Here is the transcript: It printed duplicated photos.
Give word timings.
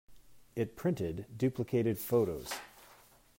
It 0.55 0.75
printed 0.75 1.27
duplicated 1.37 1.99
photos. 1.99 2.51